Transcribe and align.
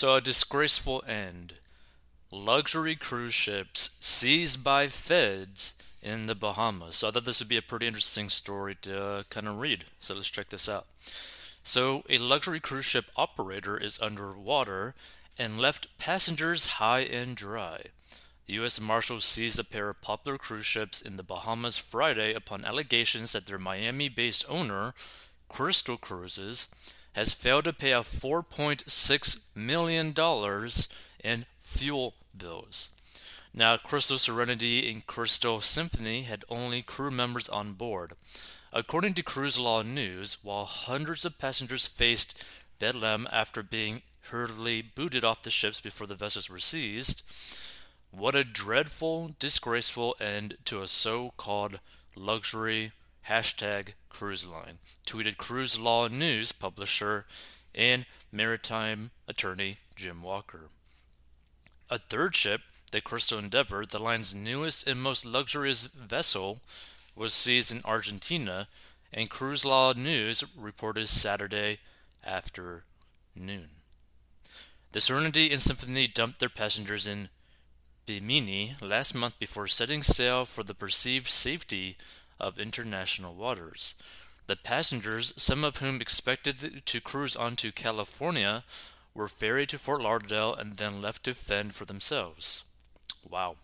So, 0.00 0.14
a 0.14 0.22
disgraceful 0.22 1.04
end. 1.06 1.60
Luxury 2.30 2.96
cruise 2.96 3.34
ships 3.34 3.98
seized 4.00 4.64
by 4.64 4.86
feds 4.86 5.74
in 6.02 6.24
the 6.24 6.34
Bahamas. 6.34 6.96
So, 6.96 7.08
I 7.08 7.10
thought 7.10 7.26
this 7.26 7.40
would 7.40 7.50
be 7.50 7.58
a 7.58 7.60
pretty 7.60 7.86
interesting 7.86 8.30
story 8.30 8.74
to 8.76 8.98
uh, 8.98 9.22
kind 9.28 9.46
of 9.46 9.60
read. 9.60 9.84
So, 9.98 10.14
let's 10.14 10.30
check 10.30 10.48
this 10.48 10.70
out. 10.70 10.86
So, 11.62 12.02
a 12.08 12.16
luxury 12.16 12.60
cruise 12.60 12.86
ship 12.86 13.10
operator 13.14 13.76
is 13.76 14.00
underwater 14.00 14.94
and 15.38 15.60
left 15.60 15.98
passengers 15.98 16.80
high 16.80 17.00
and 17.00 17.36
dry. 17.36 17.82
U.S. 18.46 18.80
Marshals 18.80 19.26
seized 19.26 19.58
a 19.58 19.64
pair 19.64 19.90
of 19.90 20.00
popular 20.00 20.38
cruise 20.38 20.64
ships 20.64 21.02
in 21.02 21.18
the 21.18 21.22
Bahamas 21.22 21.76
Friday 21.76 22.32
upon 22.32 22.64
allegations 22.64 23.32
that 23.32 23.44
their 23.44 23.58
Miami 23.58 24.08
based 24.08 24.46
owner, 24.48 24.94
Crystal 25.50 25.98
Cruises, 25.98 26.68
has 27.12 27.34
failed 27.34 27.64
to 27.64 27.72
pay 27.72 27.92
out 27.92 28.04
$4.6 28.04 29.40
million 29.54 30.14
in 31.24 31.46
fuel 31.58 32.14
bills. 32.36 32.90
Now, 33.52 33.76
Crystal 33.76 34.18
Serenity 34.18 34.90
and 34.90 35.06
Crystal 35.06 35.60
Symphony 35.60 36.22
had 36.22 36.44
only 36.48 36.82
crew 36.82 37.10
members 37.10 37.48
on 37.48 37.72
board. 37.72 38.12
According 38.72 39.14
to 39.14 39.24
Cruise 39.24 39.58
Law 39.58 39.82
News, 39.82 40.38
while 40.42 40.64
hundreds 40.64 41.24
of 41.24 41.38
passengers 41.38 41.86
faced 41.86 42.44
bedlam 42.78 43.26
after 43.32 43.62
being 43.62 44.02
hurriedly 44.30 44.82
booted 44.82 45.24
off 45.24 45.42
the 45.42 45.50
ships 45.50 45.80
before 45.80 46.06
the 46.06 46.14
vessels 46.14 46.48
were 46.48 46.60
seized, 46.60 47.22
what 48.12 48.36
a 48.36 48.44
dreadful, 48.44 49.34
disgraceful 49.38 50.14
end 50.20 50.56
to 50.66 50.82
a 50.82 50.88
so 50.88 51.32
called 51.36 51.80
luxury 52.14 52.92
hashtag 53.28 53.94
cruise 54.10 54.46
line, 54.46 54.78
tweeted 55.06 55.38
Cruise 55.38 55.80
Law 55.80 56.08
News 56.08 56.52
publisher 56.52 57.24
and 57.74 58.04
maritime 58.30 59.10
attorney 59.26 59.78
Jim 59.96 60.22
Walker. 60.22 60.68
A 61.88 61.98
third 61.98 62.36
ship, 62.36 62.60
the 62.92 63.00
Crystal 63.00 63.38
Endeavor, 63.38 63.84
the 63.86 64.02
line's 64.02 64.34
newest 64.34 64.86
and 64.86 65.00
most 65.00 65.24
luxurious 65.24 65.86
vessel, 65.86 66.60
was 67.16 67.32
seized 67.32 67.72
in 67.72 67.80
Argentina, 67.84 68.68
and 69.12 69.30
Cruise 69.30 69.64
Law 69.64 69.92
News 69.92 70.44
reported 70.56 71.08
Saturday 71.08 71.78
afternoon. 72.24 73.70
The 74.92 75.00
Serenity 75.00 75.50
and 75.50 75.62
Symphony 75.62 76.06
dumped 76.08 76.40
their 76.40 76.48
passengers 76.48 77.06
in 77.06 77.28
Bimini 78.06 78.74
last 78.80 79.14
month 79.14 79.38
before 79.38 79.68
setting 79.68 80.02
sail 80.02 80.44
for 80.44 80.62
the 80.64 80.74
perceived 80.74 81.28
safety 81.28 81.96
of 82.40 82.58
international 82.58 83.34
waters. 83.34 83.94
The 84.46 84.56
passengers, 84.56 85.32
some 85.36 85.62
of 85.62 85.76
whom 85.76 86.00
expected 86.00 86.82
to 86.84 87.00
cruise 87.00 87.36
on 87.36 87.56
to 87.56 87.70
California, 87.70 88.64
were 89.14 89.28
ferried 89.28 89.68
to 89.68 89.78
Fort 89.78 90.02
Lauderdale 90.02 90.54
and 90.54 90.76
then 90.76 91.00
left 91.00 91.24
to 91.24 91.34
fend 91.34 91.74
for 91.74 91.84
themselves. 91.84 92.64
Wow. 93.28 93.56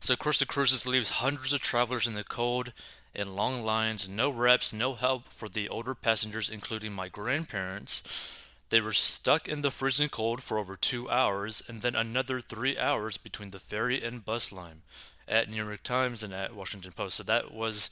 So, 0.00 0.14
the 0.14 0.46
cruises 0.46 0.86
leaves 0.86 1.10
hundreds 1.10 1.52
of 1.52 1.60
travelers 1.60 2.06
in 2.06 2.14
the 2.14 2.24
cold 2.24 2.72
in 3.14 3.36
long 3.36 3.62
lines, 3.62 4.08
no 4.08 4.30
reps, 4.30 4.72
no 4.72 4.94
help 4.94 5.28
for 5.28 5.48
the 5.48 5.68
older 5.68 5.94
passengers, 5.94 6.48
including 6.48 6.92
my 6.92 7.08
grandparents. 7.08 8.48
They 8.70 8.80
were 8.80 8.92
stuck 8.92 9.48
in 9.48 9.62
the 9.62 9.70
freezing 9.70 10.08
cold 10.08 10.42
for 10.42 10.58
over 10.58 10.76
two 10.76 11.10
hours, 11.10 11.62
and 11.68 11.82
then 11.82 11.96
another 11.96 12.40
three 12.40 12.78
hours 12.78 13.16
between 13.16 13.50
the 13.50 13.58
ferry 13.58 14.02
and 14.02 14.24
bus 14.24 14.52
line 14.52 14.82
at 15.30 15.48
New 15.48 15.64
York 15.64 15.82
Times 15.82 16.22
and 16.22 16.34
at 16.34 16.54
Washington 16.54 16.92
Post. 16.94 17.16
So 17.16 17.22
that 17.22 17.54
was 17.54 17.88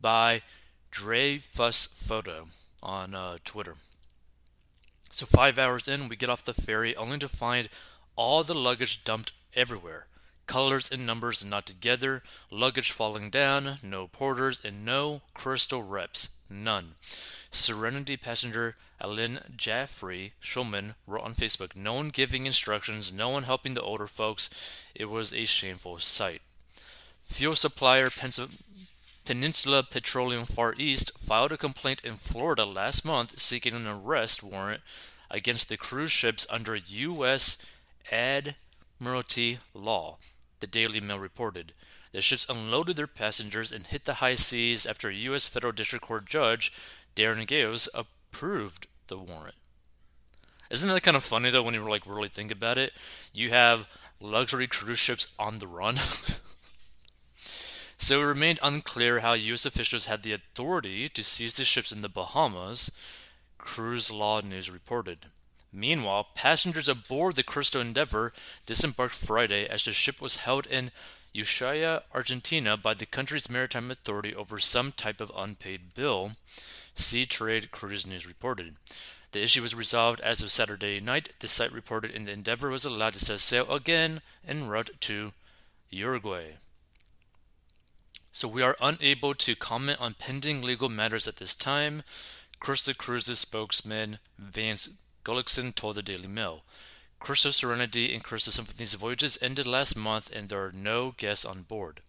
by 0.00 0.40
Dre 0.90 1.36
Fuss 1.36 1.86
Photo 1.86 2.46
on 2.82 3.14
uh, 3.14 3.36
Twitter. 3.44 3.74
So 5.10 5.26
five 5.26 5.58
hours 5.58 5.88
in, 5.88 6.08
we 6.08 6.16
get 6.16 6.30
off 6.30 6.44
the 6.44 6.54
ferry 6.54 6.94
only 6.96 7.18
to 7.18 7.28
find 7.28 7.68
all 8.14 8.42
the 8.42 8.54
luggage 8.54 9.04
dumped 9.04 9.32
everywhere. 9.54 10.06
Colors 10.46 10.90
and 10.92 11.04
numbers 11.04 11.44
not 11.44 11.66
together, 11.66 12.22
luggage 12.50 12.92
falling 12.92 13.30
down, 13.30 13.78
no 13.82 14.06
porters, 14.06 14.64
and 14.64 14.84
no 14.84 15.22
crystal 15.34 15.82
reps. 15.82 16.30
None. 16.48 16.94
Serenity 17.50 18.16
passenger 18.16 18.76
Aline 19.00 19.40
Jaffrey 19.56 20.34
Schulman 20.40 20.94
wrote 21.06 21.24
on 21.24 21.34
Facebook, 21.34 21.74
No 21.74 21.94
one 21.94 22.10
giving 22.10 22.46
instructions, 22.46 23.12
no 23.12 23.28
one 23.28 23.42
helping 23.42 23.74
the 23.74 23.82
older 23.82 24.06
folks. 24.06 24.48
It 24.94 25.06
was 25.06 25.32
a 25.32 25.44
shameful 25.44 25.98
sight. 25.98 26.42
Fuel 27.26 27.54
supplier 27.54 28.08
Peninsula 29.26 29.82
Petroleum 29.82 30.46
Far 30.46 30.74
East 30.78 31.18
filed 31.18 31.52
a 31.52 31.58
complaint 31.58 32.00
in 32.02 32.16
Florida 32.16 32.64
last 32.64 33.04
month 33.04 33.38
seeking 33.38 33.74
an 33.74 33.86
arrest 33.86 34.42
warrant 34.42 34.80
against 35.30 35.68
the 35.68 35.76
cruise 35.76 36.12
ships 36.12 36.46
under 36.48 36.76
U.S. 36.76 37.58
Admiralty 38.10 39.58
law, 39.74 40.16
the 40.60 40.66
Daily 40.66 41.00
Mail 41.00 41.18
reported. 41.18 41.72
The 42.12 42.22
ships 42.22 42.46
unloaded 42.48 42.96
their 42.96 43.06
passengers 43.06 43.70
and 43.70 43.86
hit 43.86 44.06
the 44.06 44.14
high 44.14 44.36
seas 44.36 44.86
after 44.86 45.10
a 45.10 45.14
U.S. 45.14 45.46
federal 45.46 45.72
district 45.72 46.06
court 46.06 46.24
judge, 46.24 46.72
Darrin 47.14 47.44
Gayles, 47.46 47.88
approved 47.94 48.86
the 49.08 49.18
warrant. 49.18 49.56
Isn't 50.70 50.88
that 50.88 51.02
kind 51.02 51.16
of 51.16 51.24
funny 51.24 51.50
though 51.50 51.62
when 51.62 51.74
you 51.74 51.82
like 51.82 52.06
really 52.06 52.28
think 52.28 52.50
about 52.50 52.78
it? 52.78 52.92
You 53.34 53.50
have 53.50 53.86
luxury 54.20 54.66
cruise 54.66 54.98
ships 54.98 55.34
on 55.38 55.58
the 55.58 55.66
run. 55.66 55.96
So 58.06 58.20
it 58.20 58.24
remained 58.24 58.60
unclear 58.62 59.18
how 59.18 59.32
U.S. 59.32 59.66
officials 59.66 60.06
had 60.06 60.22
the 60.22 60.32
authority 60.32 61.08
to 61.08 61.24
seize 61.24 61.56
the 61.56 61.64
ships 61.64 61.90
in 61.90 62.02
the 62.02 62.08
Bahamas, 62.08 62.92
Cruise 63.58 64.12
Law 64.12 64.40
News 64.42 64.70
reported. 64.70 65.26
Meanwhile, 65.72 66.28
passengers 66.36 66.88
aboard 66.88 67.34
the 67.34 67.42
Crystal 67.42 67.80
Endeavor 67.80 68.32
disembarked 68.64 69.16
Friday 69.16 69.66
as 69.66 69.84
the 69.84 69.92
ship 69.92 70.20
was 70.20 70.36
held 70.36 70.68
in 70.68 70.92
Ushuaia, 71.34 72.02
Argentina 72.14 72.76
by 72.76 72.94
the 72.94 73.06
country's 73.06 73.50
maritime 73.50 73.90
authority 73.90 74.32
over 74.32 74.60
some 74.60 74.92
type 74.92 75.20
of 75.20 75.32
unpaid 75.36 75.92
bill, 75.92 76.36
Seatrade 76.94 77.72
Cruise 77.72 78.06
News 78.06 78.24
reported. 78.24 78.76
The 79.32 79.42
issue 79.42 79.62
was 79.62 79.74
resolved 79.74 80.20
as 80.20 80.40
of 80.42 80.52
Saturday 80.52 81.00
night. 81.00 81.30
The 81.40 81.48
site 81.48 81.72
reported 81.72 82.12
and 82.12 82.28
the 82.28 82.32
Endeavor 82.32 82.70
was 82.70 82.84
allowed 82.84 83.14
to 83.14 83.18
set 83.18 83.40
sail 83.40 83.68
again 83.68 84.20
en 84.46 84.68
route 84.68 84.90
to 85.00 85.32
Uruguay. 85.90 86.52
So 88.36 88.48
we 88.48 88.60
are 88.60 88.76
unable 88.82 89.34
to 89.34 89.56
comment 89.56 89.98
on 89.98 90.12
pending 90.12 90.60
legal 90.60 90.90
matters 90.90 91.26
at 91.26 91.36
this 91.36 91.54
time, 91.54 92.02
Crystal 92.60 92.92
Cruises 92.92 93.38
spokesman 93.38 94.18
Vance 94.38 94.90
Gulliksen 95.24 95.74
told 95.74 95.96
the 95.96 96.02
Daily 96.02 96.28
Mail. 96.28 96.62
Crystal 97.18 97.50
Serenity 97.50 98.12
and 98.12 98.22
Crystal 98.22 98.52
Symphony's 98.52 98.92
voyages 98.92 99.38
ended 99.40 99.66
last 99.66 99.96
month 99.96 100.30
and 100.30 100.50
there 100.50 100.62
are 100.66 100.70
no 100.70 101.14
guests 101.16 101.46
on 101.46 101.62
board. 101.62 102.02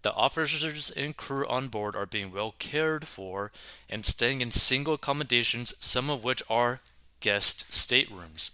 The 0.00 0.14
officers 0.14 0.90
and 0.90 1.14
crew 1.14 1.46
on 1.46 1.68
board 1.68 1.94
are 1.94 2.06
being 2.06 2.32
well 2.32 2.54
cared 2.58 3.06
for 3.06 3.52
and 3.90 4.06
staying 4.06 4.40
in 4.40 4.52
single 4.52 4.94
accommodations, 4.94 5.74
some 5.80 6.08
of 6.08 6.24
which 6.24 6.42
are 6.48 6.80
guest 7.20 7.70
staterooms. 7.70 8.52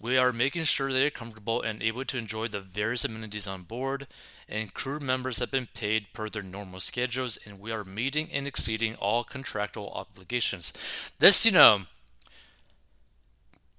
We 0.00 0.16
are 0.16 0.32
making 0.32 0.64
sure 0.64 0.90
they 0.90 1.06
are 1.06 1.10
comfortable 1.10 1.60
and 1.60 1.82
able 1.82 2.06
to 2.06 2.16
enjoy 2.16 2.48
the 2.48 2.62
various 2.62 3.04
amenities 3.04 3.46
on 3.46 3.64
board, 3.64 4.06
and 4.48 4.72
crew 4.72 4.98
members 4.98 5.40
have 5.40 5.50
been 5.50 5.68
paid 5.74 6.06
per 6.14 6.30
their 6.30 6.42
normal 6.42 6.80
schedules, 6.80 7.38
and 7.44 7.60
we 7.60 7.70
are 7.70 7.84
meeting 7.84 8.30
and 8.32 8.46
exceeding 8.46 8.94
all 8.94 9.24
contractual 9.24 9.90
obligations. 9.90 10.72
This, 11.18 11.44
you 11.44 11.52
know, 11.52 11.82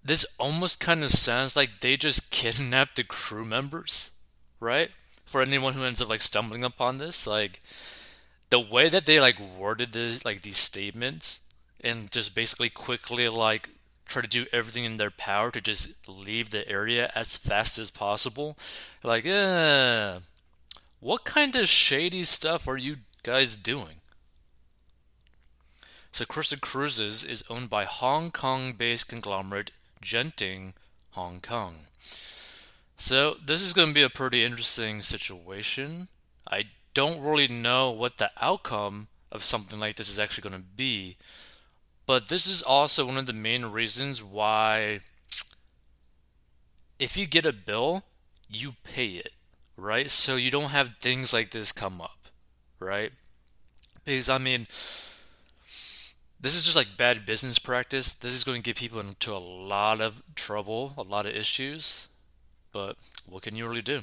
this 0.04 0.24
almost 0.38 0.80
kind 0.80 1.04
of 1.04 1.10
sounds 1.10 1.56
like 1.56 1.80
they 1.80 1.98
just 1.98 2.30
kidnapped 2.32 2.98
the 2.98 3.04
crew 3.04 3.44
members, 3.44 4.12
right? 4.60 4.92
For 5.26 5.42
anyone 5.42 5.74
who 5.74 5.84
ends 5.84 6.04
up 6.04 6.10
like 6.10 6.22
stumbling 6.22 6.64
upon 6.64 7.00
this, 7.00 7.26
like 7.26 7.62
the 8.52 8.60
way 8.60 8.90
that 8.90 9.08
they 9.08 9.20
like 9.20 9.38
worded 9.58 9.94
this, 9.94 10.24
like 10.24 10.44
these 10.44 10.58
statements, 10.58 11.42
and 11.84 12.12
just 12.12 12.36
basically 12.36 12.70
quickly 12.70 13.28
like 13.28 13.70
try 14.12 14.22
to 14.22 14.28
do 14.28 14.46
everything 14.52 14.86
in 14.86 14.98
their 14.98 15.12
power 15.12 15.52
to 15.52 15.62
just 15.62 16.08
leave 16.08 16.52
the 16.52 16.68
area 16.68 17.12
as 17.16 17.38
fast 17.38 17.80
as 17.80 17.90
possible. 17.90 18.58
Like, 19.04 19.26
eh, 19.26 20.20
what 21.00 21.24
kind 21.24 21.56
of 21.56 21.68
shady 21.68 22.24
stuff 22.24 22.68
are 22.68 22.78
you 22.78 22.98
guys 23.24 23.56
doing? 23.56 24.02
So, 26.12 26.26
Crystal 26.26 26.58
Cruises 26.60 27.24
is 27.24 27.44
owned 27.50 27.70
by 27.70 27.86
Hong 27.86 28.32
Kong 28.32 28.74
based 28.74 29.08
conglomerate 29.08 29.72
Genting 30.04 30.74
Hong 31.12 31.40
Kong. 31.40 31.86
So, 32.98 33.38
this 33.44 33.62
is 33.62 33.74
going 33.74 33.88
to 33.88 33.94
be 33.94 34.04
a 34.04 34.10
pretty 34.10 34.44
interesting 34.44 35.02
situation. 35.02 36.10
I 36.46 36.66
don't 36.94 37.22
really 37.22 37.48
know 37.48 37.92
what 37.92 38.18
the 38.18 38.30
outcome 38.42 39.08
of 39.32 39.46
something 39.46 39.80
like 39.80 39.96
this 39.96 40.10
is 40.10 40.20
actually 40.20 40.50
going 40.50 40.62
to 40.62 40.68
be. 40.68 41.16
But 42.06 42.28
this 42.30 42.46
is 42.46 42.62
also 42.62 43.06
one 43.08 43.18
of 43.18 43.26
the 43.26 43.34
main 43.34 43.66
reasons 43.66 44.22
why 44.22 45.00
if 47.00 47.18
you 47.18 47.26
get 47.26 47.46
a 47.46 47.54
bill, 47.54 48.04
you 48.50 48.74
pay 48.84 49.14
it, 49.14 49.34
right? 49.78 50.10
So 50.10 50.36
you 50.36 50.52
don't 50.52 50.70
have 50.70 50.98
things 51.00 51.34
like 51.34 51.52
this 51.52 51.72
come 51.72 52.02
up, 52.02 52.28
right? 52.80 53.12
Because 54.06 54.30
I 54.30 54.38
mean, 54.38 54.68
This 56.40 56.56
is 56.58 56.64
just 56.64 56.76
like 56.76 56.98
bad 56.98 57.26
business 57.26 57.60
practice. 57.60 58.14
This 58.14 58.34
is 58.34 58.44
going 58.44 58.62
to 58.62 58.66
get 58.66 58.76
people 58.78 59.00
into 59.00 59.34
a 59.34 59.38
lot 59.38 60.02
of 60.02 60.24
trouble, 60.36 60.94
a 60.98 61.04
lot 61.04 61.26
of 61.26 61.36
issues. 61.36 62.08
But 62.74 62.98
what 63.26 63.44
can 63.44 63.56
you 63.56 63.68
really 63.68 63.82
do? 63.84 64.02